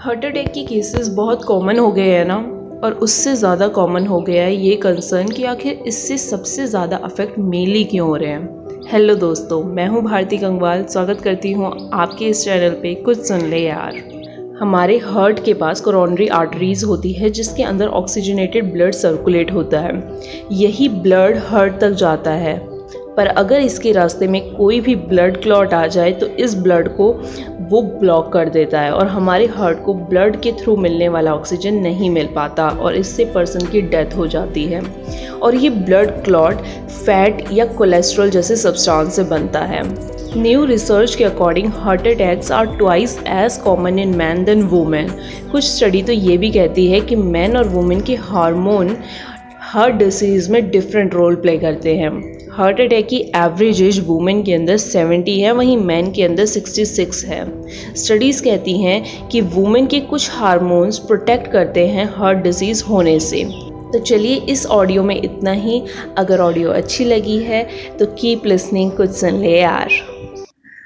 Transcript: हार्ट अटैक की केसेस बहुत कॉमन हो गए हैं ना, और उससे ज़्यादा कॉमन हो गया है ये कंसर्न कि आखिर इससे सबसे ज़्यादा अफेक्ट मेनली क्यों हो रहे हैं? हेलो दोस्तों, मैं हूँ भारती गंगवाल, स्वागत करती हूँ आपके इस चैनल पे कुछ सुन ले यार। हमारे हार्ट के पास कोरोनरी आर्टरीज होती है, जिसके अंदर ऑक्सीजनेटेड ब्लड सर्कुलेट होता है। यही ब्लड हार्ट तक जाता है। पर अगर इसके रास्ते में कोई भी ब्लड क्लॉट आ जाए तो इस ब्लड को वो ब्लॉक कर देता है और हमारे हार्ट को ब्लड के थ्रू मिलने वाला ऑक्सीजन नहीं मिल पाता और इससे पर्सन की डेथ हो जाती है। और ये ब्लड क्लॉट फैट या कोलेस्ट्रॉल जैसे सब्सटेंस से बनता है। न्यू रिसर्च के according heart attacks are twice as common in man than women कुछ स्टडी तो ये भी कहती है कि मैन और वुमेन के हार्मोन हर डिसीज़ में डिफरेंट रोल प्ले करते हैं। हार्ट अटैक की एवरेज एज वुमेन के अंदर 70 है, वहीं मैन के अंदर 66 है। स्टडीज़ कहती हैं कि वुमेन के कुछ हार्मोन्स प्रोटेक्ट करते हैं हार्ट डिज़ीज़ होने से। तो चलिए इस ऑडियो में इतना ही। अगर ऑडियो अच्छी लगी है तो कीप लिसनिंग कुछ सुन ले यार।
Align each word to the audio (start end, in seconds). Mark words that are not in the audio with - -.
हार्ट 0.00 0.24
अटैक 0.24 0.50
की 0.52 0.64
केसेस 0.64 1.08
बहुत 1.08 1.42
कॉमन 1.44 1.78
हो 1.78 1.90
गए 1.92 2.10
हैं 2.10 2.24
ना, 2.24 2.36
और 2.84 2.92
उससे 3.02 3.34
ज़्यादा 3.36 3.66
कॉमन 3.68 4.06
हो 4.06 4.20
गया 4.20 4.44
है 4.44 4.54
ये 4.54 4.76
कंसर्न 4.76 5.28
कि 5.28 5.44
आखिर 5.44 5.82
इससे 5.86 6.16
सबसे 6.18 6.66
ज़्यादा 6.66 6.96
अफेक्ट 6.96 7.38
मेनली 7.38 7.84
क्यों 7.84 8.06
हो 8.08 8.16
रहे 8.16 8.30
हैं? 8.30 8.88
हेलो 8.88 9.14
दोस्तों, 9.14 9.62
मैं 9.64 9.86
हूँ 9.88 10.02
भारती 10.02 10.36
गंगवाल, 10.36 10.84
स्वागत 10.84 11.20
करती 11.20 11.52
हूँ 11.52 11.90
आपके 11.94 12.24
इस 12.24 12.44
चैनल 12.44 12.74
पे 12.82 12.94
कुछ 12.94 13.18
सुन 13.18 13.46
ले 13.50 13.60
यार। 13.60 14.02
हमारे 14.60 14.98
हार्ट 14.98 15.44
के 15.44 15.54
पास 15.54 15.80
कोरोनरी 15.80 16.28
आर्टरीज 16.30 16.84
होती 16.84 17.12
है, 17.12 17.30
जिसके 17.30 17.62
अंदर 17.62 17.88
ऑक्सीजनेटेड 17.88 18.72
ब्लड 18.72 18.94
सर्कुलेट 18.94 19.52
होता 19.52 19.80
है। 19.80 19.92
यही 20.52 20.88
ब्लड 20.88 21.38
हार्ट 21.46 21.80
तक 21.80 21.90
जाता 21.96 22.30
है। 22.30 22.56
पर 23.16 23.26
अगर 23.26 23.60
इसके 23.60 23.92
रास्ते 23.92 24.26
में 24.26 24.40
कोई 24.54 24.80
भी 24.80 24.94
ब्लड 24.96 25.40
क्लॉट 25.42 25.74
आ 25.74 25.86
जाए 25.86 26.12
तो 26.12 26.26
इस 26.44 26.54
ब्लड 26.56 26.88
को 26.96 27.12
वो 27.70 27.80
ब्लॉक 27.82 28.32
कर 28.32 28.48
देता 28.48 28.80
है 28.80 28.92
और 28.92 29.06
हमारे 29.08 29.46
हार्ट 29.48 29.82
को 29.84 29.94
ब्लड 29.94 30.40
के 30.42 30.52
थ्रू 30.52 30.76
मिलने 30.76 31.08
वाला 31.08 31.34
ऑक्सीजन 31.34 31.74
नहीं 31.82 32.10
मिल 32.10 32.28
पाता 32.34 32.68
और 32.68 32.96
इससे 32.96 33.24
पर्सन 33.34 33.66
की 33.66 33.82
डेथ 33.82 34.16
हो 34.16 34.26
जाती 34.26 34.64
है। 34.64 34.80
और 35.38 35.54
ये 35.54 35.70
ब्लड 35.70 36.10
क्लॉट 36.24 36.62
फैट 36.88 37.44
या 37.52 37.64
कोलेस्ट्रॉल 37.74 38.30
जैसे 38.30 38.56
सब्सटेंस 38.56 39.16
से 39.16 39.22
बनता 39.24 39.60
है। 39.64 39.82
न्यू 40.36 40.64
रिसर्च 40.64 41.14
के 41.14 41.24
according 41.24 41.72
heart 41.74 42.06
attacks 42.06 42.52
are 42.52 42.66
twice 42.76 43.18
as 43.28 43.56
common 43.64 43.98
in 43.98 44.16
man 44.16 44.44
than 44.44 44.62
women 44.68 45.10
कुछ 45.52 45.64
स्टडी 45.64 46.02
तो 46.02 46.12
ये 46.12 46.36
भी 46.38 46.50
कहती 46.50 46.86
है 46.90 47.00
कि 47.00 47.16
मैन 47.16 47.56
और 47.56 47.68
वुमेन 47.68 48.00
के 48.00 48.14
हार्मोन 48.22 48.96
हर 49.72 49.90
डिसीज़ 49.90 50.50
में 50.52 50.70
डिफरेंट 50.70 51.14
रोल 51.14 51.34
प्ले 51.34 51.56
करते 51.58 51.94
हैं। 51.96 52.10
हार्ट 52.52 52.80
अटैक 52.80 53.06
की 53.08 53.16
एवरेज 53.36 53.82
एज 53.82 53.98
वुमेन 54.06 54.42
के 54.42 54.52
अंदर 54.52 54.76
70 54.76 55.38
है, 55.40 55.52
वहीं 55.52 55.76
मैन 55.76 56.10
के 56.12 56.22
अंदर 56.22 56.46
66 56.46 57.24
है। 57.24 57.46
स्टडीज़ 57.94 58.42
कहती 58.42 58.76
हैं 58.82 59.28
कि 59.28 59.40
वुमेन 59.40 59.86
के 59.86 60.00
कुछ 60.00 60.30
हार्मोन्स 60.30 60.98
प्रोटेक्ट 60.98 61.50
करते 61.52 61.86
हैं 61.86 62.08
हार्ट 62.14 62.38
डिज़ीज़ 62.38 62.84
होने 62.84 63.20
से। 63.20 63.44
तो 63.92 63.98
चलिए 63.98 64.36
इस 64.48 64.66
ऑडियो 64.66 65.02
में 65.02 65.22
इतना 65.22 65.52
ही। 65.52 65.82
अगर 66.18 66.40
ऑडियो 66.40 66.70
अच्छी 66.70 67.04
लगी 67.04 67.38
है 67.38 67.66
तो 67.98 68.06
कीप 68.06 68.46
लिसनिंग 68.46 68.90
कुछ 68.90 69.10
सुन 69.10 69.40
ले 69.40 69.60
यार। 69.60 69.88